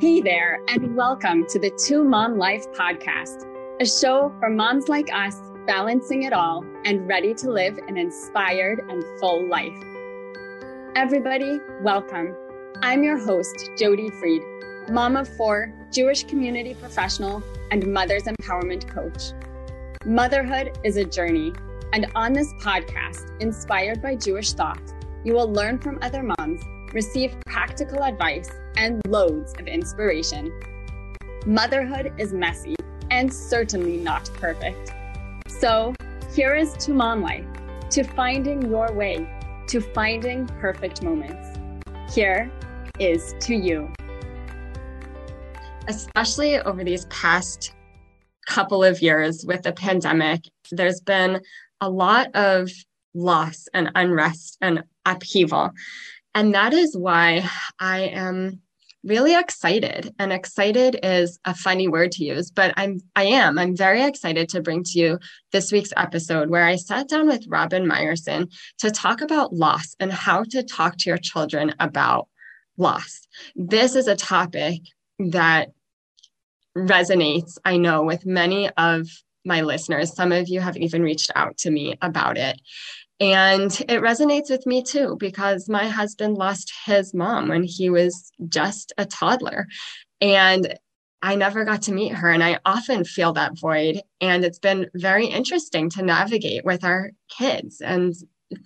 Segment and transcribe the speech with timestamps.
[0.00, 3.42] Hey there, and welcome to the Two Mom Life podcast,
[3.80, 8.78] a show for moms like us balancing it all and ready to live an inspired
[8.88, 9.76] and full life.
[10.94, 12.32] Everybody, welcome.
[12.80, 14.42] I'm your host, Jody Freed,
[14.88, 17.42] mom of four, Jewish community professional,
[17.72, 19.32] and mother's empowerment coach.
[20.06, 21.52] Motherhood is a journey,
[21.92, 24.94] and on this podcast, inspired by Jewish thought,
[25.24, 26.62] you will learn from other moms,
[26.92, 30.52] receive practical advice, and loads of inspiration.
[31.46, 32.74] Motherhood is messy
[33.10, 34.92] and certainly not perfect.
[35.48, 35.94] So,
[36.34, 37.44] here is to mom life,
[37.90, 39.28] to finding your way,
[39.68, 41.58] to finding perfect moments.
[42.14, 42.50] Here
[42.98, 43.92] is to you.
[45.88, 47.74] Especially over these past
[48.46, 51.40] couple of years with the pandemic, there's been
[51.80, 52.70] a lot of
[53.14, 55.70] loss and unrest and upheaval.
[56.34, 57.48] And that is why
[57.80, 58.60] I am
[59.04, 60.12] really excited.
[60.18, 63.58] And excited is a funny word to use, but I'm I am.
[63.58, 65.18] I'm very excited to bring to you
[65.52, 70.12] this week's episode where I sat down with Robin Meyerson to talk about loss and
[70.12, 72.28] how to talk to your children about
[72.76, 73.26] loss.
[73.54, 74.80] This is a topic
[75.18, 75.70] that
[76.76, 79.08] resonates, I know, with many of
[79.44, 80.14] my listeners.
[80.14, 82.60] Some of you have even reached out to me about it.
[83.20, 88.30] And it resonates with me too, because my husband lost his mom when he was
[88.48, 89.66] just a toddler.
[90.20, 90.78] And
[91.20, 92.30] I never got to meet her.
[92.30, 94.00] And I often feel that void.
[94.20, 98.14] And it's been very interesting to navigate with our kids and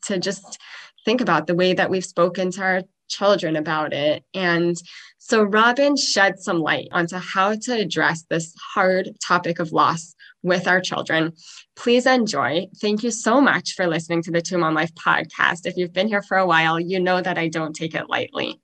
[0.05, 0.58] to just
[1.05, 4.24] think about the way that we've spoken to our children about it.
[4.34, 4.77] And
[5.18, 10.66] so Robin shed some light onto how to address this hard topic of loss with
[10.66, 11.33] our children.
[11.77, 12.66] Please enjoy.
[12.80, 15.66] Thank you so much for listening to the Two Mom Life podcast.
[15.66, 18.60] If you've been here for a while, you know that I don't take it lightly.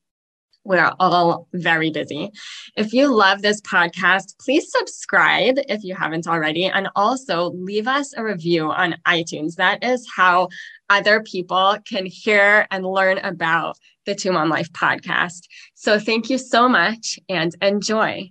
[0.64, 2.30] We're all very busy.
[2.76, 8.12] If you love this podcast, please subscribe if you haven't already, and also leave us
[8.14, 9.54] a review on iTunes.
[9.54, 10.48] That is how
[10.90, 13.76] other people can hear and learn about
[14.06, 15.40] the Two Mom Life podcast.
[15.74, 18.30] So thank you so much and enjoy.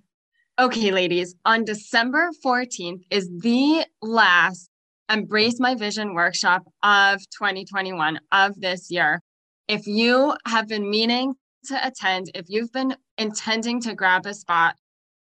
[0.59, 4.69] Okay, ladies, on December 14th is the last
[5.09, 9.21] Embrace My Vision workshop of 2021 of this year.
[9.67, 11.35] If you have been meaning
[11.65, 14.75] to attend, if you've been intending to grab a spot,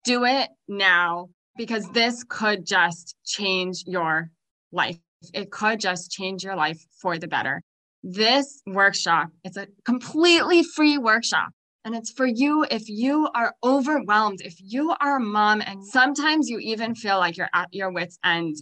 [0.04, 4.32] do it now because this could just change your
[4.72, 4.98] life.
[5.34, 7.62] It could just change your life for the better.
[8.04, 11.50] This workshop, it's a completely free workshop.
[11.84, 16.50] And it's for you if you are overwhelmed, if you are a mom, and sometimes
[16.50, 18.58] you even feel like you're at your wits' end.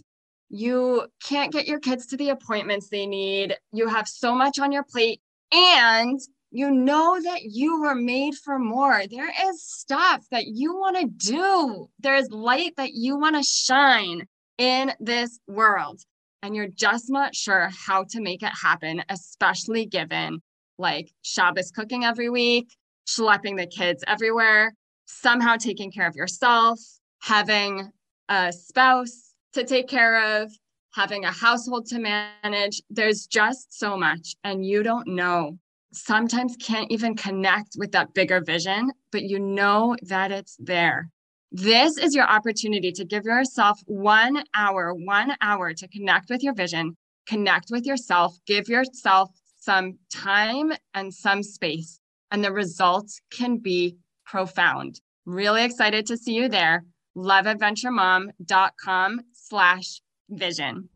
[0.48, 3.56] You can't get your kids to the appointments they need.
[3.72, 5.20] You have so much on your plate,
[5.52, 6.20] and
[6.52, 9.02] you know that you were made for more.
[9.10, 13.42] There is stuff that you want to do, there is light that you want to
[13.42, 14.26] shine
[14.56, 16.00] in this world.
[16.42, 20.40] And you're just not sure how to make it happen, especially given
[20.78, 22.68] like Shabbos cooking every week,
[23.08, 24.74] schlepping the kids everywhere,
[25.06, 26.78] somehow taking care of yourself,
[27.20, 27.90] having
[28.28, 30.52] a spouse to take care of,
[30.94, 32.82] having a household to manage.
[32.90, 35.58] There's just so much, and you don't know.
[35.92, 41.10] Sometimes can't even connect with that bigger vision, but you know that it's there.
[41.52, 46.54] This is your opportunity to give yourself one hour, one hour to connect with your
[46.54, 46.96] vision,
[47.26, 53.96] connect with yourself, give yourself some time and some space and the results can be
[54.24, 55.00] profound.
[55.24, 56.84] Really excited to see you there.
[57.16, 60.88] loveadventuremom.com slash vision.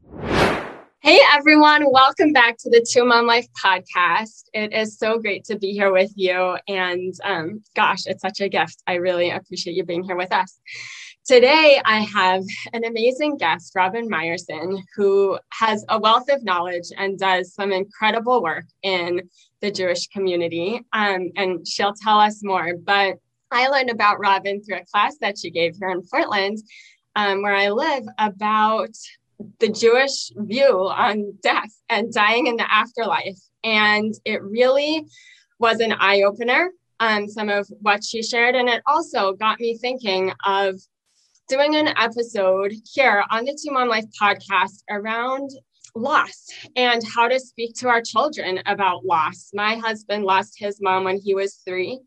[1.03, 4.45] Hey everyone, welcome back to the Two Mom Life podcast.
[4.53, 6.59] It is so great to be here with you.
[6.69, 8.83] And um, gosh, it's such a gift.
[8.87, 10.61] I really appreciate you being here with us.
[11.25, 12.43] Today, I have
[12.75, 18.43] an amazing guest, Robin Meyerson, who has a wealth of knowledge and does some incredible
[18.43, 19.23] work in
[19.63, 20.83] the Jewish community.
[20.93, 22.75] Um, and she'll tell us more.
[22.77, 23.15] But
[23.51, 26.59] I learned about Robin through a class that she gave here in Portland,
[27.17, 28.95] um, where I live, about
[29.59, 33.39] the Jewish view on death and dying in the afterlife.
[33.65, 35.07] And it really
[35.59, 36.71] was an eye opener
[37.01, 38.55] on um, some of what she shared.
[38.55, 40.81] And it also got me thinking of
[41.49, 45.51] doing an episode here on the Two Mom Life podcast around
[45.97, 46.47] loss
[46.77, 49.51] and how to speak to our children about loss.
[49.55, 52.01] My husband lost his mom when he was three.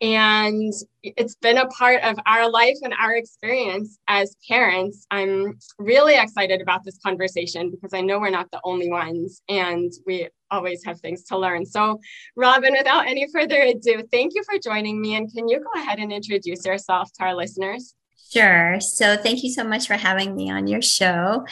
[0.00, 0.72] And
[1.02, 5.06] it's been a part of our life and our experience as parents.
[5.10, 9.90] I'm really excited about this conversation because I know we're not the only ones and
[10.06, 11.64] we always have things to learn.
[11.64, 11.98] So,
[12.36, 15.16] Robin, without any further ado, thank you for joining me.
[15.16, 17.94] And can you go ahead and introduce yourself to our listeners?
[18.30, 18.78] Sure.
[18.80, 21.46] So, thank you so much for having me on your show.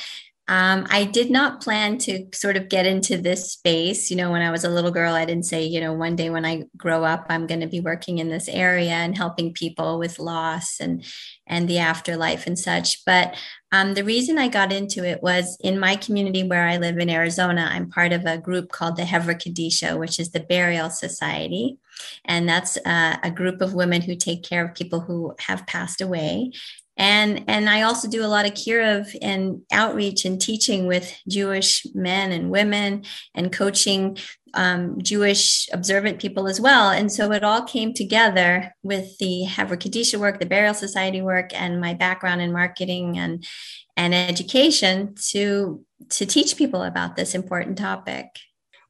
[0.47, 4.11] Um, I did not plan to sort of get into this space.
[4.11, 6.29] You know, when I was a little girl, I didn't say, you know, one day
[6.29, 9.99] when I grow up, I'm going to be working in this area and helping people
[9.99, 11.03] with loss and
[11.47, 13.05] and the afterlife and such.
[13.07, 13.37] But
[13.73, 17.09] um, the reason I got into it was in my community where I live in
[17.09, 17.69] Arizona.
[17.71, 21.79] I'm part of a group called the Hevra Kadisha, which is the Burial Society,
[22.27, 26.03] and that's uh, a group of women who take care of people who have passed
[26.03, 26.53] away
[26.97, 31.85] and and i also do a lot of kiruv and outreach and teaching with jewish
[31.95, 33.05] men and women
[33.35, 34.17] and coaching
[34.55, 36.91] um, jewish observant people as well.
[36.91, 41.51] And so it all came together with the Hevra Kadisha work the burial society work
[41.53, 43.45] and my background in marketing and
[43.97, 48.27] and education to to teach people about this important topic.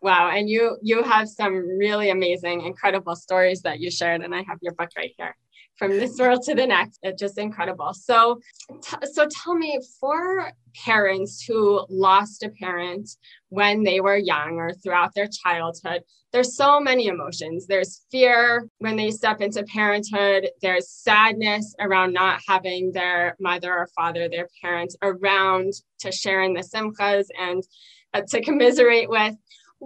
[0.00, 0.31] Wow.
[0.31, 4.59] And you you have some really amazing incredible stories that you shared and i have
[4.61, 5.35] your book right here
[5.76, 6.99] from this world to the next.
[7.03, 7.94] It's just incredible.
[7.94, 8.41] So,
[8.82, 10.50] t- so tell me, for
[10.85, 13.09] parents who lost a parent
[13.49, 17.67] when they were young or throughout their childhood, there's so many emotions.
[17.67, 20.49] There's fear when they step into parenthood.
[20.62, 26.55] There's sadness around not having their mother or father, their parents around to share in
[26.55, 27.62] the simchas and
[28.15, 29.37] uh, to commiserate with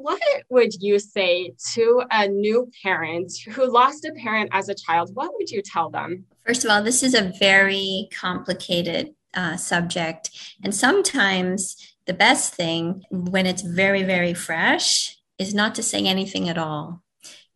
[0.02, 5.10] what would you say to a new parent who lost a parent as a child?
[5.14, 6.24] What would you tell them?
[6.46, 10.30] First of all, this is a very complicated uh, subject.
[10.62, 16.48] And sometimes the best thing when it's very, very fresh is not to say anything
[16.48, 17.02] at all.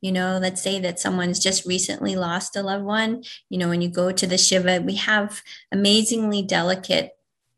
[0.01, 3.23] You know, let's say that someone's just recently lost a loved one.
[3.49, 7.13] You know, when you go to the Shiva, we have amazingly delicate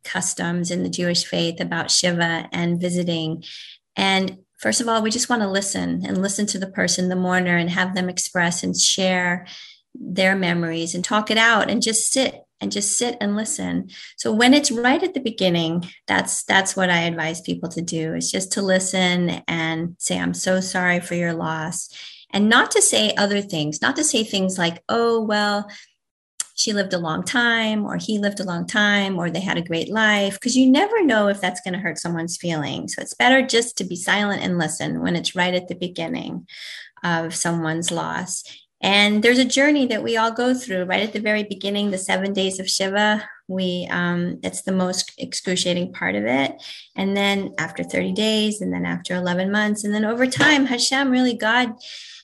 [0.05, 3.43] customs in the Jewish faith about Shiva and visiting.
[3.97, 7.17] And First of all, we just want to listen and listen to the person, the
[7.17, 9.47] mourner, and have them express and share
[9.95, 13.91] their memories and talk it out and just sit and just sit and listen.
[14.17, 18.15] So when it's right at the beginning, that's that's what I advise people to do
[18.15, 21.91] is just to listen and say I'm so sorry for your loss
[22.33, 25.69] and not to say other things, not to say things like, "Oh, well,
[26.55, 29.63] she lived a long time or he lived a long time or they had a
[29.63, 32.95] great life because you never know if that's going to hurt someone's feelings.
[32.95, 36.47] So it's better just to be silent and listen when it's right at the beginning
[37.03, 38.45] of someone's loss.
[38.81, 40.85] And there's a journey that we all go through.
[40.85, 45.13] Right at the very beginning the seven days of shiva we um, it's the most
[45.19, 46.63] excruciating part of it.
[46.97, 51.11] And then after 30 days and then after 11 months and then over time hashem
[51.11, 51.75] really god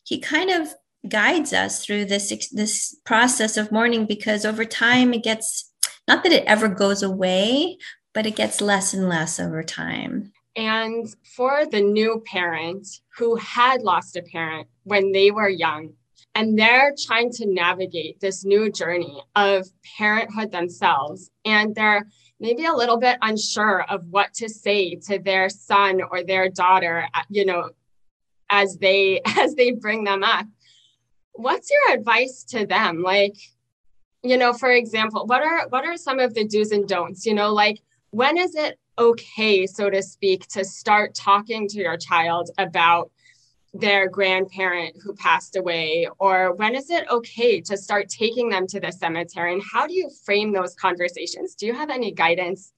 [0.05, 0.69] he kind of
[1.09, 5.73] guides us through this this process of mourning because over time it gets
[6.07, 7.79] not that it ever goes away
[8.13, 10.33] but it gets less and less over time.
[10.57, 11.07] And
[11.37, 12.87] for the new parent
[13.17, 15.95] who had lost a parent when they were young
[16.35, 19.67] and they're trying to navigate this new journey of
[19.97, 22.07] parenthood themselves and they're
[22.41, 27.07] maybe a little bit unsure of what to say to their son or their daughter
[27.29, 27.71] you know
[28.49, 30.47] as they as they bring them up
[31.41, 33.03] what's your advice to them?
[33.03, 33.37] Like
[34.23, 37.35] you know for example what are what are some of the do's and don'ts you
[37.35, 42.51] know like when is it okay so to speak to start talking to your child
[42.59, 43.11] about
[43.73, 48.81] their grandparent who passed away or when is it okay to start taking them to
[48.81, 52.73] the cemetery and how do you frame those conversations do you have any guidance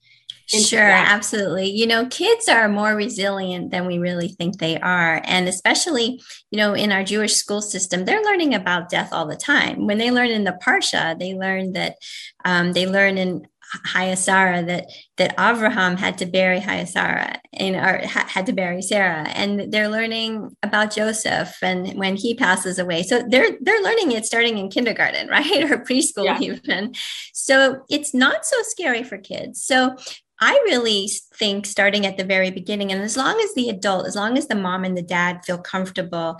[0.49, 1.09] Sure, that.
[1.09, 1.71] absolutely.
[1.71, 5.23] You know, kids are more resilient than we really think they are.
[5.25, 9.37] And especially, you know, in our Jewish school system, they're learning about death all the
[9.37, 9.87] time.
[9.87, 11.97] When they learn in the Parsha, they learn that
[12.45, 13.47] um, they learn in
[13.87, 19.26] Chayei Sarah that that Avraham had to bury Hayasara and or had to bury Sarah,
[19.29, 23.02] and they're learning about Joseph and when he passes away.
[23.02, 26.41] So they're they're learning it starting in kindergarten, right, or preschool yeah.
[26.41, 26.95] even.
[27.33, 29.62] So it's not so scary for kids.
[29.62, 29.97] So
[30.41, 34.17] I really think starting at the very beginning, and as long as the adult, as
[34.17, 36.38] long as the mom and the dad feel comfortable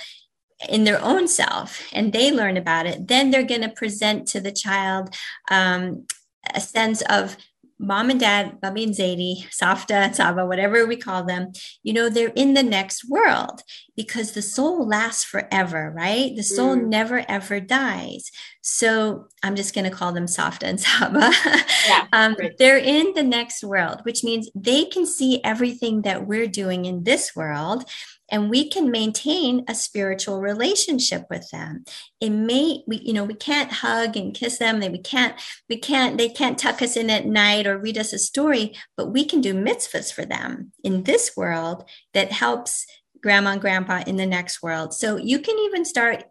[0.69, 4.41] in their own self and they learn about it, then they're going to present to
[4.41, 5.15] the child
[5.51, 6.07] um,
[6.55, 7.37] a sense of
[7.83, 12.33] mom and dad, Bubby and Zadie, Safta, Saba, whatever we call them, you know, they're
[12.37, 13.63] in the next world
[13.97, 16.35] because the soul lasts forever, right?
[16.37, 16.87] The soul mm.
[16.87, 18.31] never ever dies.
[18.61, 21.33] So I'm just going to call them Safta and Saba.
[21.89, 26.47] Yeah, um, they're in the next world, which means they can see everything that we're
[26.47, 27.85] doing in this world
[28.33, 31.85] and we can maintain a spiritual relationship with them.
[32.19, 34.81] It may, we, you know, we can't hug and kiss them.
[34.81, 38.15] They, we can't, we can't, they can't tuck us in at night or read us
[38.15, 41.85] a story, but we can do mitzvahs for them in this world
[42.15, 42.87] that helps
[43.23, 44.95] grandma and grandpa in the next world.
[44.95, 46.25] So you can even start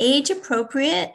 [0.00, 1.12] age appropriate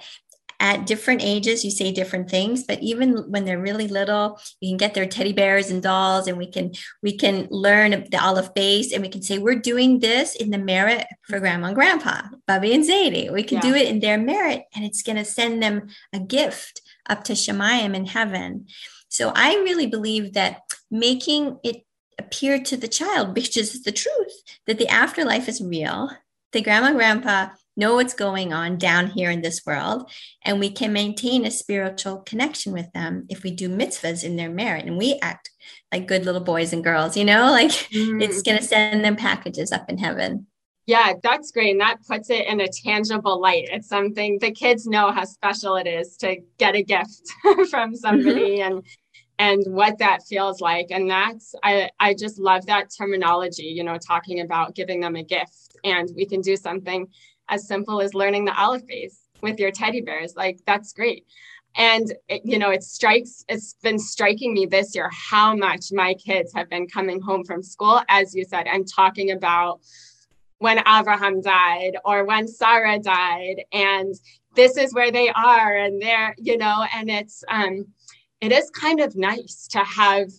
[0.64, 4.78] at different ages you say different things but even when they're really little you can
[4.78, 6.72] get their teddy bears and dolls and we can
[7.04, 10.58] we can learn the aleph beis and we can say we're doing this in the
[10.58, 13.62] merit for grandma and grandpa bubby and zadie we can yeah.
[13.62, 17.34] do it in their merit and it's going to send them a gift up to
[17.34, 18.66] shamayim in heaven
[19.10, 21.86] so i really believe that making it
[22.18, 26.10] appear to the child which is the truth that the afterlife is real
[26.54, 30.12] the grandma and grandpa know what's going on down here in this world,
[30.44, 34.50] and we can maintain a spiritual connection with them if we do mitzvahs in their
[34.50, 35.50] merit and we act
[35.92, 38.22] like good little boys and girls, you know, like mm-hmm.
[38.22, 40.48] it's going to send them packages up in heaven.
[40.86, 41.72] Yeah, that's great.
[41.72, 43.70] And that puts it in a tangible light.
[43.72, 47.22] It's something the kids know how special it is to get a gift
[47.70, 48.78] from somebody mm-hmm.
[48.78, 48.86] and
[49.40, 50.88] and what that feels like.
[50.92, 55.24] And that's I I just love that terminology, you know, talking about giving them a
[55.24, 55.76] gift.
[55.86, 57.08] And we can do something
[57.50, 60.36] as simple as learning the aleph beis with your teddy bears.
[60.36, 61.26] Like that's great.
[61.76, 66.14] And it, you know, it strikes, it's been striking me this year how much my
[66.14, 69.82] kids have been coming home from school, as you said, and talking about
[70.60, 73.64] when Abraham died or when Sarah died.
[73.72, 74.14] And
[74.56, 75.76] this is where they are.
[75.76, 77.88] And they're, you know, and it's um
[78.40, 80.30] it is kind of nice to have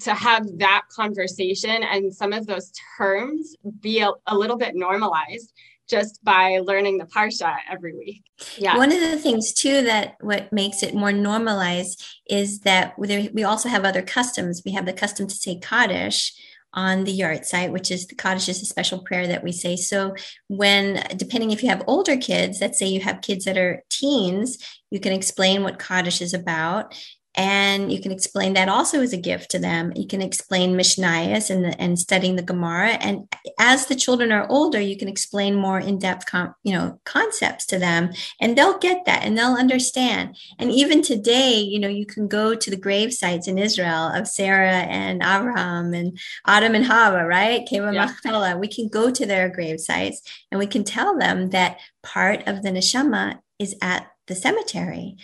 [0.00, 5.52] to have that conversation and some of those terms be a, a little bit normalized
[5.88, 8.22] just by learning the parsha every week.
[8.56, 8.76] Yeah.
[8.76, 13.68] One of the things too that what makes it more normalized is that we also
[13.68, 14.62] have other customs.
[14.64, 16.34] We have the custom to say Kaddish
[16.74, 19.74] on the yahrzeit, which is the Kaddish is a special prayer that we say.
[19.74, 20.14] So
[20.48, 24.58] when, depending if you have older kids, let's say you have kids that are teens,
[24.90, 26.94] you can explain what Kaddish is about
[27.38, 29.92] and you can explain that also as a gift to them.
[29.94, 32.94] You can explain Mishnayos and, and studying the Gemara.
[32.94, 37.64] And as the children are older, you can explain more in-depth, com, you know, concepts
[37.66, 40.36] to them, and they'll get that and they'll understand.
[40.58, 44.26] And even today, you know, you can go to the grave sites in Israel of
[44.26, 47.64] Sarah and Abraham and Adam and Hava, right?
[47.70, 48.06] Keva yeah.
[48.06, 48.58] Machpelah.
[48.58, 52.62] We can go to their grave sites and we can tell them that part of
[52.62, 55.16] the neshama is at the cemetery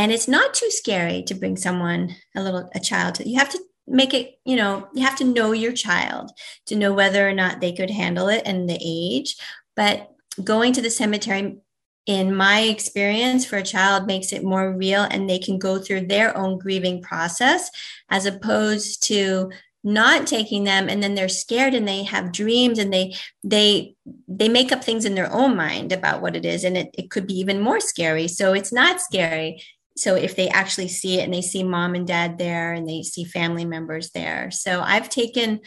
[0.00, 3.50] and it's not too scary to bring someone a little a child to, you have
[3.50, 6.30] to make it you know you have to know your child
[6.64, 9.36] to know whether or not they could handle it and the age.
[9.76, 10.10] But
[10.42, 11.58] going to the cemetery
[12.06, 16.06] in my experience for a child makes it more real and they can go through
[16.06, 17.70] their own grieving process
[18.08, 19.50] as opposed to
[19.84, 23.14] not taking them and then they're scared and they have dreams and they
[23.44, 23.94] they
[24.28, 26.64] they make up things in their own mind about what it is.
[26.64, 28.28] And it, it could be even more scary.
[28.28, 29.62] So it's not scary
[30.00, 33.02] so if they actually see it and they see mom and dad there and they
[33.02, 35.60] see family members there so i've taken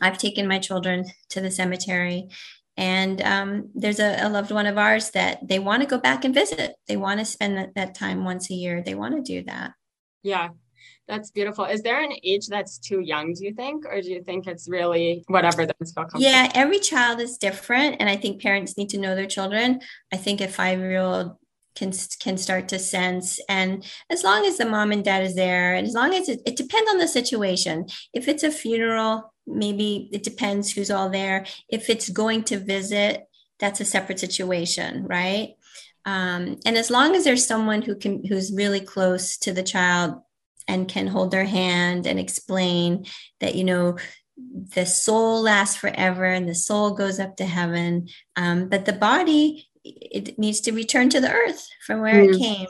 [0.00, 2.28] i've taken my children to the cemetery
[2.78, 6.24] and um, there's a, a, loved one of ours that they want to go back
[6.24, 9.22] and visit they want to spend that, that time once a year they want to
[9.22, 9.72] do that
[10.22, 10.48] yeah
[11.08, 11.64] that's beautiful.
[11.64, 13.84] Is there an age that's too young, do you think?
[13.84, 16.22] Or do you think it's really whatever that's feel comfortable?
[16.22, 17.96] Yeah, every child is different.
[17.98, 19.80] And I think parents need to know their children.
[20.12, 21.36] I think a five year old
[21.74, 23.40] can can start to sense.
[23.48, 26.40] And as long as the mom and dad is there and as long as it,
[26.46, 27.86] it depends on the situation.
[28.12, 31.46] If it's a funeral maybe it depends who's all there.
[31.68, 33.24] If it's going to visit
[33.58, 35.54] that's a separate situation right?
[36.04, 40.14] Um, and as long as there's someone who can who's really close to the child
[40.68, 43.06] and can hold their hand and explain
[43.40, 43.96] that you know
[44.74, 48.08] the soul lasts forever and the soul goes up to heaven.
[48.36, 52.34] Um, but the body it needs to return to the earth from where mm.
[52.34, 52.68] it came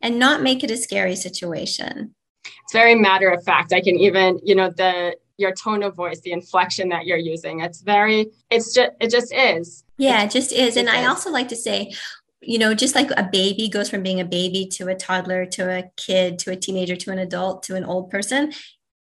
[0.00, 2.14] and not make it a scary situation.
[2.44, 3.72] It's very matter of fact.
[3.72, 7.60] I can even, you know, the your tone of voice, the inflection that you're using.
[7.60, 9.82] It's very, it's just, it just is.
[9.96, 10.76] Yeah, it just is.
[10.76, 11.92] And I also like to say,
[12.40, 15.70] you know, just like a baby goes from being a baby to a toddler to
[15.70, 18.52] a kid to a teenager to an adult to an old person,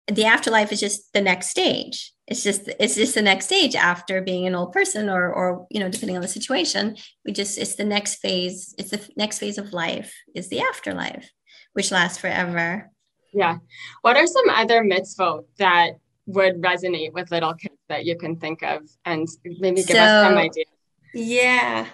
[0.08, 2.12] the afterlife is just the next stage.
[2.26, 5.80] It's just it's just the next stage after being an old person or or you
[5.80, 6.96] know depending on the situation.
[7.24, 11.30] We just it's the next phase it's the next phase of life is the afterlife
[11.72, 12.90] which lasts forever.
[13.32, 13.58] Yeah.
[14.02, 15.92] What are some other mitzvot that
[16.26, 18.82] would resonate with little kids that you can think of?
[19.04, 20.66] And maybe give so, us some ideas.
[21.14, 21.86] yeah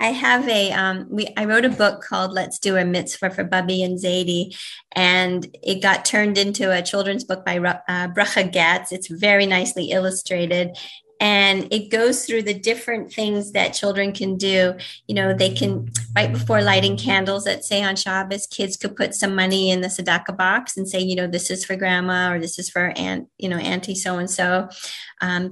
[0.00, 3.44] I have a um, we I wrote a book called Let's Do a Mitzvah for
[3.44, 4.56] Bubby and Zadie,
[4.92, 8.92] and it got turned into a children's book by uh, Bracha Gatz.
[8.92, 10.76] It's very nicely illustrated,
[11.20, 14.74] and it goes through the different things that children can do.
[15.08, 19.16] You know, they can right before lighting candles, let's say on Shabbos, kids could put
[19.16, 22.38] some money in the tzedakah box and say, you know, this is for grandma or
[22.38, 24.68] this is for aunt, you know, auntie so and so.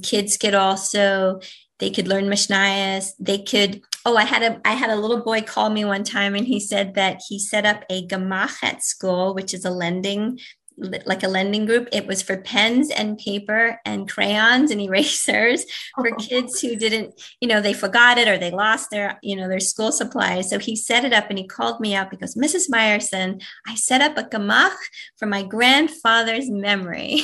[0.03, 1.41] Kids could also
[1.79, 3.13] they could learn Mishnayos.
[3.19, 3.83] They could.
[4.07, 6.61] Oh, I had a I had a little boy call me one time, and he
[6.61, 10.39] said that he set up a gemach at school, which is a lending
[10.79, 11.89] like a lending group.
[11.91, 15.65] It was for pens and paper and crayons and erasers
[15.97, 16.17] for oh.
[16.17, 19.59] kids who didn't, you know, they forgot it or they lost their, you know, their
[19.59, 20.51] school supplies.
[20.51, 22.71] So he set it up and he called me up because Mrs.
[22.71, 24.77] Meyerson, I set up a gemach
[25.17, 27.23] for my grandfather's memory.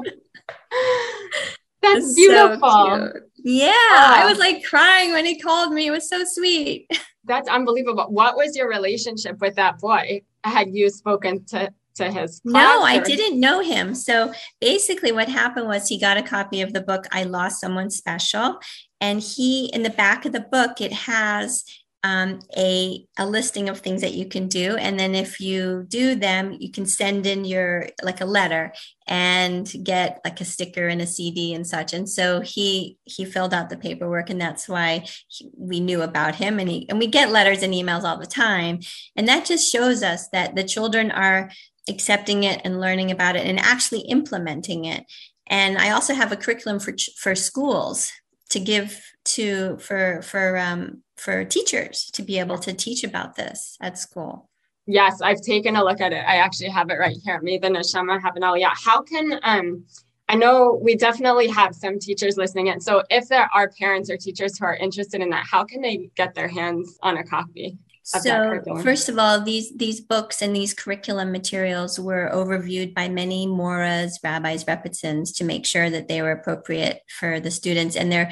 [1.82, 2.60] That's beautiful.
[2.60, 3.12] So
[3.44, 4.12] yeah, oh.
[4.16, 5.86] I was like crying when he called me.
[5.86, 6.90] It was so sweet.
[7.24, 8.06] That's unbelievable.
[8.08, 10.22] What was your relationship with that boy?
[10.44, 15.68] Had you spoken to to his no i didn't know him so basically what happened
[15.68, 18.58] was he got a copy of the book i lost someone special
[19.00, 21.64] and he in the back of the book it has
[22.04, 24.76] um, a, a listing of things that you can do.
[24.76, 28.74] And then if you do them, you can send in your like a letter
[29.08, 31.94] and get like a sticker and a CD and such.
[31.94, 36.34] And so he he filled out the paperwork, and that's why he, we knew about
[36.34, 36.60] him.
[36.60, 38.80] And he and we get letters and emails all the time,
[39.16, 41.50] and that just shows us that the children are
[41.88, 45.04] accepting it and learning about it and actually implementing it.
[45.46, 48.12] And I also have a curriculum for for schools
[48.50, 53.76] to give to for for um, for teachers to be able to teach about this
[53.80, 54.48] at school.
[54.86, 56.24] Yes, I've taken a look at it.
[56.26, 57.40] I actually have it right here.
[57.40, 58.72] Me, the Neshama, have an Yeah.
[58.74, 59.84] How can um
[60.28, 62.80] I know we definitely have some teachers listening in.
[62.80, 66.08] So if there are parents or teachers who are interested in that, how can they
[66.16, 67.78] get their hands on a copy?
[68.06, 73.46] So first of all these these books and these curriculum materials were overviewed by many
[73.46, 77.96] moras rabbis rebbitzins to make sure that they were appropriate for the students.
[77.96, 78.30] And they're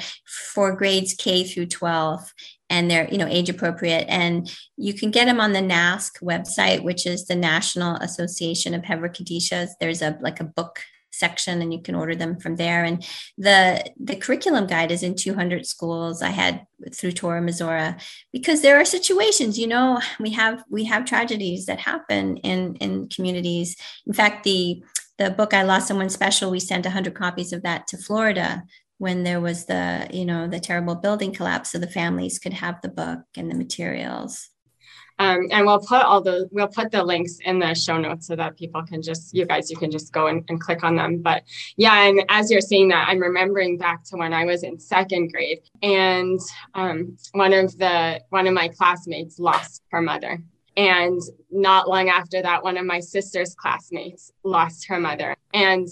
[0.53, 2.33] for grades k through 12
[2.69, 4.05] and they're you know age appropriate.
[4.07, 8.83] And you can get them on the NASCK website which is the National Association of
[8.83, 9.69] Hevra Kadishas.
[9.79, 10.81] There's a like a book
[11.13, 12.83] section and you can order them from there.
[12.83, 13.05] And
[13.37, 16.21] the the curriculum guide is in 200 schools.
[16.21, 18.01] I had through Torah Umesorah
[18.31, 23.07] because there are situations you know we have we have tragedies that happen in in
[23.09, 23.75] communities.
[24.05, 24.83] In fact the
[25.19, 28.63] the book i lost someone special we sent 100 copies of that to florida
[28.97, 32.81] when there was the you know the terrible building collapse so the families could have
[32.81, 34.49] the book and the materials
[35.19, 38.35] um, and we'll put all the we'll put the links in the show notes so
[38.35, 41.21] that people can just you guys you can just go and, and click on them.
[41.21, 41.43] But
[41.77, 45.31] yeah and as you're seeing that i'm remembering back to when i was in second
[45.31, 46.39] grade and
[46.73, 50.41] um, one of the one of my classmates lost her mother.
[50.75, 51.21] And
[51.51, 55.35] not long after that one of my sister's classmates lost her mother.
[55.53, 55.87] And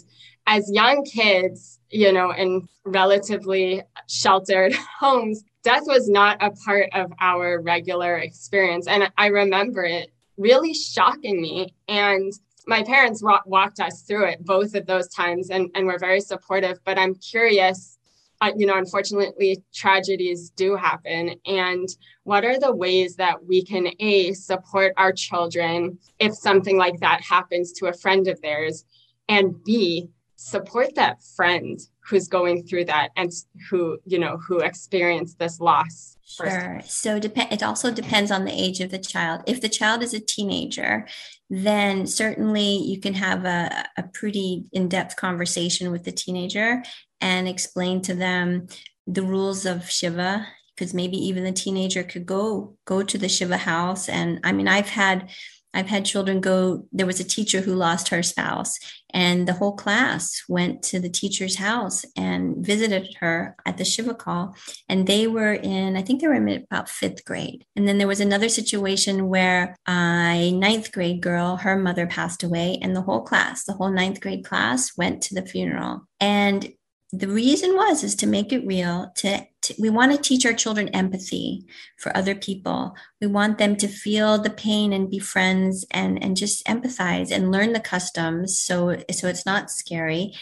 [0.47, 7.11] as young kids you know in relatively sheltered homes death was not a part of
[7.19, 8.87] our regular experience.
[8.87, 11.73] And I remember it really shocking me.
[11.87, 12.31] And
[12.67, 16.79] my parents walked us through it both of those times and, and were very supportive.
[16.83, 17.97] But I'm curious,
[18.39, 21.35] uh, you know, unfortunately, tragedies do happen.
[21.45, 21.87] And
[22.23, 27.21] what are the ways that we can A, support our children if something like that
[27.21, 28.85] happens to a friend of theirs?
[29.27, 30.09] And B,
[30.41, 33.31] support that friend who's going through that and
[33.69, 36.81] who you know who experienced this loss sure.
[36.83, 39.43] So dep- it also depends on the age of the child.
[39.45, 41.07] If the child is a teenager
[41.51, 46.81] then certainly you can have a, a pretty in-depth conversation with the teenager
[47.19, 48.67] and explain to them
[49.05, 53.57] the rules of shiva because maybe even the teenager could go go to the shiva
[53.57, 54.09] house.
[54.09, 55.29] And i mean i've had
[55.73, 58.77] I've had children go, there was a teacher who lost her spouse,
[59.13, 64.13] and the whole class went to the teacher's house and visited her at the Shiva
[64.13, 64.55] call.
[64.89, 67.65] And they were in, I think they were in about fifth grade.
[67.75, 72.79] And then there was another situation where a ninth grade girl, her mother passed away,
[72.81, 76.07] and the whole class, the whole ninth grade class went to the funeral.
[76.19, 76.71] And
[77.13, 80.53] the reason was is to make it real to, to, we want to teach our
[80.53, 81.65] children empathy
[81.97, 86.37] for other people we want them to feel the pain and be friends and and
[86.37, 90.33] just empathize and learn the customs so so it's not scary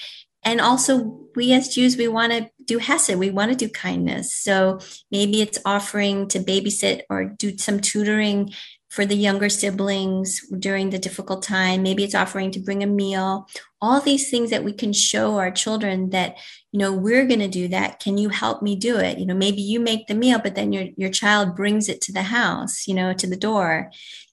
[0.44, 4.36] and also we as jews we want to do hesed we want to do kindness
[4.36, 4.80] so
[5.12, 8.52] maybe it's offering to babysit or do some tutoring
[8.90, 11.84] for the younger siblings during the difficult time.
[11.84, 13.48] Maybe it's offering to bring a meal.
[13.82, 16.38] All these things that we can show our children that,
[16.72, 18.00] you know, we're going to do that.
[18.00, 19.18] Can you help me do it?
[19.18, 22.12] You know, maybe you make the meal, but then your, your child brings it to
[22.12, 23.92] the house, you know, to the door.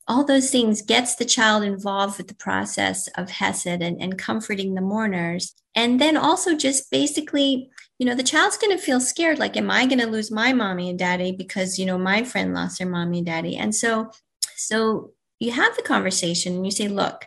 [0.09, 4.75] All those things gets the child involved with the process of Hesed and, and comforting
[4.75, 5.55] the mourners.
[5.75, 9.39] And then also just basically you know, the child's going to feel scared.
[9.39, 12.53] Like, am I going to lose my mommy and daddy because, you know, my friend
[12.53, 13.57] lost their mommy and daddy?
[13.57, 14.11] And so,
[14.55, 17.27] so you have the conversation and you say, look,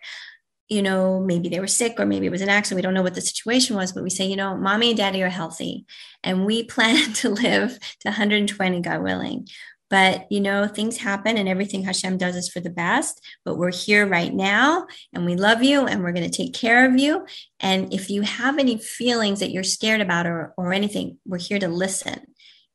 [0.70, 2.78] you know, maybe they were sick or maybe it was an accident.
[2.78, 5.22] We don't know what the situation was, but we say, you know, mommy and daddy
[5.24, 5.86] are healthy
[6.24, 9.48] and we plan to live to 120, God willing.
[9.90, 13.26] But, you know, things happen and everything Hashem does is for the best.
[13.44, 16.88] But we're here right now and we love you and we're going to take care
[16.88, 17.26] of you.
[17.60, 21.58] And if you have any feelings that you're scared about or, or anything, we're here
[21.58, 22.20] to listen.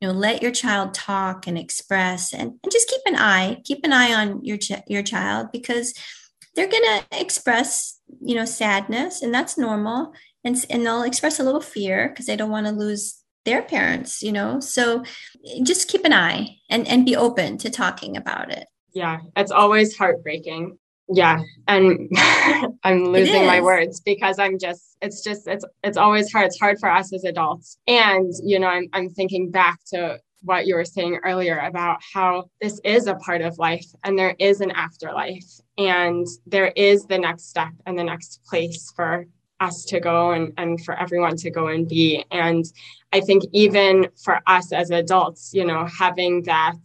[0.00, 3.85] You know, let your child talk and express and, and just keep an eye, keep
[3.85, 5.94] an eye on your, ch- your child because
[6.55, 10.12] they're going to express, you know, sadness and that's normal.
[10.45, 14.23] And, and they'll express a little fear because they don't want to lose their parents
[14.23, 14.61] you know?
[14.61, 15.05] So
[15.62, 18.67] just keep an eye and and be open to talking about it.
[18.93, 20.79] Yeah it's always heartbreaking.
[21.12, 22.11] Yeah and
[22.85, 26.47] i'm losing my words because i'm just it's just it's it's always hard.
[26.47, 27.79] It's hard for us as adults.
[27.87, 32.50] And you know i'm, I'm thinking back to what you were saying earlier about how
[32.61, 37.18] this is a part of life and there is an afterlife and there is the
[37.18, 39.26] next step and the next place for
[39.61, 42.24] us to go and, and for everyone to go and be.
[42.30, 42.64] And
[43.12, 46.76] I think even for us as adults, you know, having that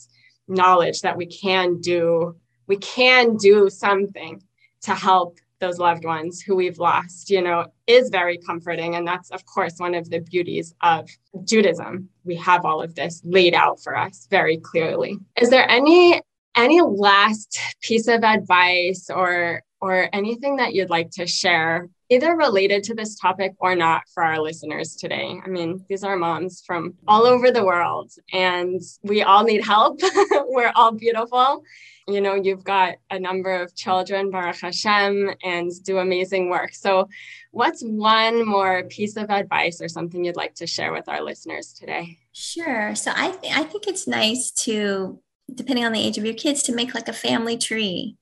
[0.48, 2.36] knowledge that we can do,
[2.68, 4.42] we can do something
[4.82, 8.96] to help those loved ones who we've lost, you know, is very comforting.
[8.96, 11.10] And that's, of course, one of the beauties of
[11.44, 12.10] Judaism.
[12.24, 15.18] We have all of this laid out for us very clearly.
[15.36, 16.22] Is there any
[16.56, 22.84] any last piece of advice or or anything that you'd like to share either related
[22.84, 25.40] to this topic or not for our listeners today.
[25.44, 30.02] I mean, these are moms from all over the world and we all need help.
[30.48, 31.64] We're all beautiful.
[32.08, 36.74] You know, you've got a number of children, Baruch Hashem, and do amazing work.
[36.74, 37.08] So,
[37.52, 41.72] what's one more piece of advice or something you'd like to share with our listeners
[41.72, 42.18] today?
[42.34, 42.96] Sure.
[42.96, 45.20] So, I, th- I think it's nice to,
[45.54, 48.18] depending on the age of your kids, to make like a family tree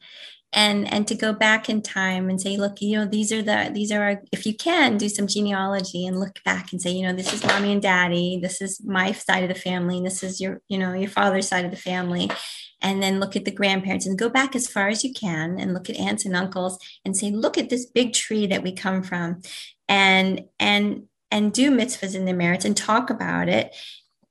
[0.54, 3.70] and and to go back in time and say look you know these are the
[3.74, 7.06] these are our, if you can do some genealogy and look back and say you
[7.06, 10.24] know this is mommy and daddy this is my side of the family and this
[10.24, 12.30] is your you know your father's side of the family
[12.82, 15.74] and then look at the grandparents and go back as far as you can and
[15.74, 19.04] look at aunts and uncles and say look at this big tree that we come
[19.04, 19.42] from
[19.90, 23.76] and and and do mitzvahs in the merits and talk about it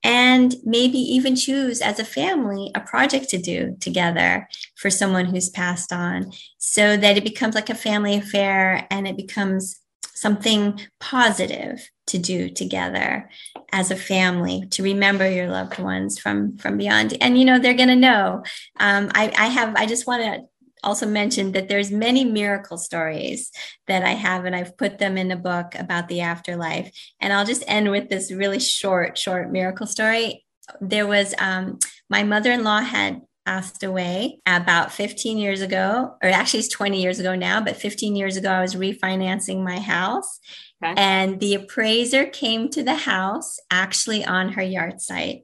[0.03, 5.49] and maybe even choose as a family a project to do together for someone who's
[5.49, 9.79] passed on so that it becomes like a family affair and it becomes
[10.13, 13.29] something positive to do together
[13.71, 17.15] as a family to remember your loved ones from from beyond.
[17.21, 18.43] And you know they're going to know.
[18.79, 20.47] Um, I, I have i just want to
[20.83, 23.51] also mentioned that there's many miracle stories
[23.87, 26.91] that I have, and I've put them in a book about the afterlife.
[27.19, 30.45] And I'll just end with this really short, short miracle story.
[30.81, 36.67] There was um, my mother-in-law had passed away about 15 years ago, or actually it's
[36.67, 40.39] 20 years ago now, but 15 years ago, I was refinancing my house.
[40.83, 40.93] Okay.
[40.97, 45.43] And the appraiser came to the house actually on her yahrzeit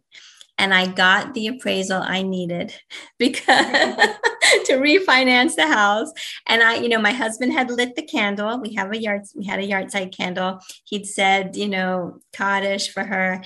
[0.64, 2.74] and I got the appraisal I needed
[3.20, 3.44] because
[4.66, 6.10] to refinance the house.
[6.48, 8.62] And I, you know, my husband had lit the candle.
[8.62, 10.60] We have a yard, we had a yahrzeit candle.
[10.86, 13.44] He'd said, you know, Kaddish for her.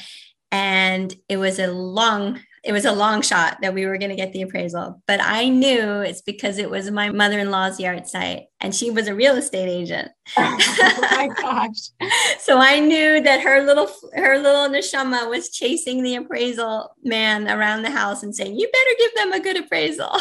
[0.52, 4.16] And it was a long it was a long shot that we were going to
[4.16, 8.48] get the appraisal, but I knew it's because it was my mother in law's yahrzeit
[8.60, 10.10] and she was a real estate agent.
[10.38, 11.90] oh my gosh.
[12.40, 17.84] so I knew that her little, her little neshama was chasing the appraisal man around
[17.84, 20.20] the house and saying, you better give them a good appraisal.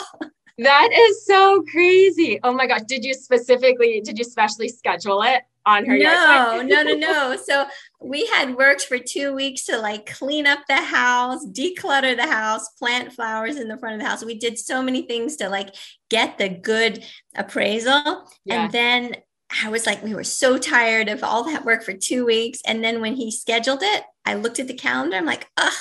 [0.58, 2.38] that is so crazy.
[2.42, 2.82] Oh my gosh.
[2.86, 5.42] Did you specifically, did you specially schedule it?
[5.66, 7.66] On her no no no no so
[8.00, 12.68] we had worked for two weeks to like clean up the house declutter the house
[12.78, 15.74] plant flowers in the front of the house we did so many things to like
[16.08, 18.64] get the good appraisal yeah.
[18.64, 19.16] and then
[19.62, 22.60] I was like, we were so tired of all that work for two weeks.
[22.66, 25.16] And then when he scheduled it, I looked at the calendar.
[25.16, 25.72] I'm like, ugh,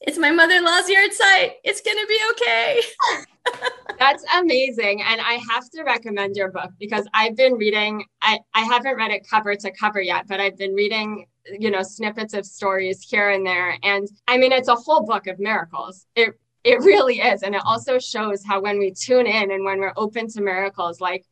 [0.00, 1.52] it's my mother-in-law's yahrzeit.
[1.62, 2.80] It's gonna be okay.
[3.98, 5.02] That's amazing.
[5.02, 9.10] And I have to recommend your book because I've been reading, I, I haven't read
[9.10, 11.26] it cover to cover yet, but I've been reading,
[11.58, 13.76] you know, snippets of stories here and there.
[13.82, 16.06] And I mean, it's a whole book of miracles.
[16.14, 16.30] It
[16.64, 17.42] It really is.
[17.42, 21.00] And it also shows how when we tune in and when we're open to miracles,
[21.00, 21.24] like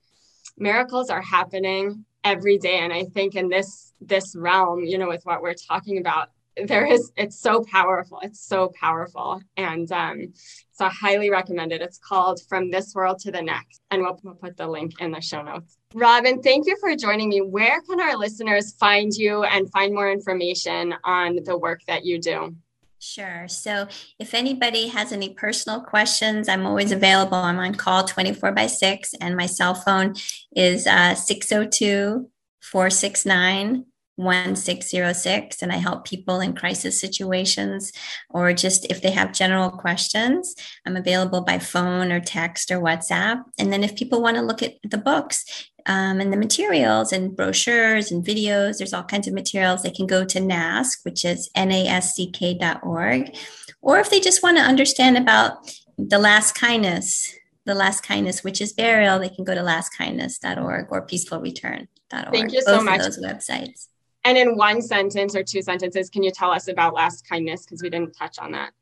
[0.58, 2.78] miracles are happening every day.
[2.80, 6.28] And I think in this this realm, you know, with what we're talking about,
[6.66, 8.20] there is it's so powerful.
[8.22, 9.40] It's so powerful.
[9.56, 10.32] And um,
[10.72, 11.82] so I highly recommend it.
[11.82, 13.80] It's called From This World to the Next.
[13.90, 15.76] And we'll, we'll put the link in the show notes.
[15.94, 17.40] Robin, thank you for joining me.
[17.40, 22.20] Where can our listeners find you and find more information on the work that you
[22.20, 22.54] do?
[23.00, 23.46] Sure.
[23.46, 23.86] So
[24.18, 27.38] if anybody has any personal questions, I'm always available.
[27.38, 30.14] I'm on call 24 by 6, and my cell phone
[30.54, 32.28] is uh, 602
[32.60, 33.86] 469
[34.18, 37.92] 1606 and I help people in crisis situations
[38.28, 40.54] or just if they have general questions.
[40.84, 43.42] I'm available by phone or text or WhatsApp.
[43.58, 45.44] And then if people want to look at the books
[45.86, 49.82] um, and the materials and brochures and videos, there's all kinds of materials.
[49.82, 53.36] They can go to NASCK, which is nasck.org.
[53.80, 57.32] Or if they just want to understand about the last kindness,
[57.64, 62.32] the last kindness, which is burial, they can go to lastkindness.org or peacefulreturn.org.
[62.32, 63.00] Thank you so much.
[63.00, 63.86] those websites.
[64.24, 67.64] And in one sentence or two sentences, can you tell us about last kindness?
[67.64, 68.72] Because we didn't touch on that.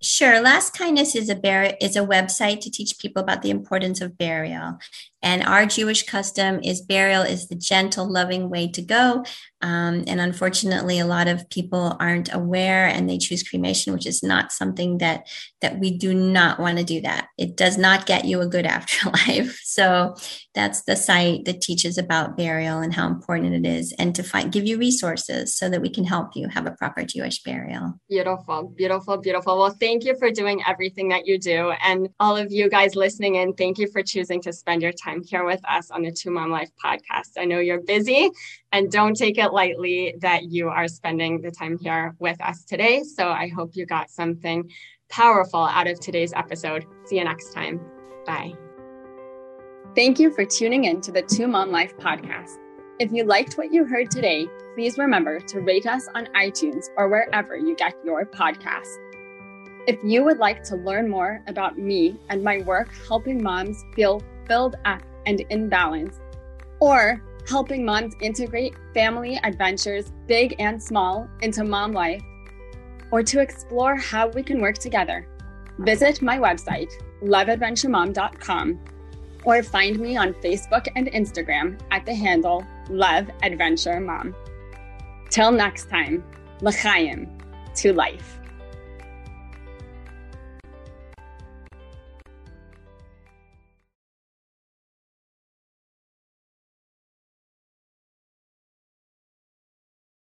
[0.00, 0.40] Sure.
[0.40, 4.16] Last Kindness is a bar- is a website to teach people about the importance of
[4.16, 4.78] burial.
[5.22, 9.24] And our Jewish custom is burial is the gentle, loving way to go.
[9.60, 14.22] Um, and unfortunately, a lot of people aren't aware and they choose cremation, which is
[14.22, 15.26] not something that
[15.60, 17.00] that we do not want to do.
[17.00, 19.58] That it does not get you a good afterlife.
[19.64, 20.14] So
[20.54, 24.52] that's the site that teaches about burial and how important it is, and to find
[24.52, 27.98] give you resources so that we can help you have a proper Jewish burial.
[28.08, 29.58] Beautiful, beautiful, beautiful.
[29.58, 33.34] Well, thank you for doing everything that you do, and all of you guys listening
[33.34, 33.54] in.
[33.54, 36.30] Thank you for choosing to spend your time time here with us on the Two
[36.30, 37.32] Mom Life podcast.
[37.38, 38.30] I know you're busy
[38.72, 43.02] and don't take it lightly that you are spending the time here with us today.
[43.02, 44.70] So I hope you got something
[45.08, 46.84] powerful out of today's episode.
[47.06, 47.80] See you next time.
[48.26, 48.52] Bye.
[49.94, 52.58] Thank you for tuning in to the Two Mom Life podcast.
[52.98, 57.08] If you liked what you heard today, please remember to rate us on iTunes or
[57.08, 58.96] wherever you get your podcasts.
[59.86, 64.20] If you would like to learn more about me and my work helping moms feel
[64.48, 66.18] filled up and in balance,
[66.80, 72.22] or helping moms integrate family adventures, big and small, into mom life,
[73.10, 75.26] or to explore how we can work together,
[75.78, 76.90] visit my website,
[77.22, 78.78] loveadventuremom.com,
[79.44, 84.34] or find me on Facebook and Instagram at the handle Love Adventure Mom.
[85.30, 86.24] Till next time,
[86.60, 87.28] l'chaim,
[87.76, 88.37] to life.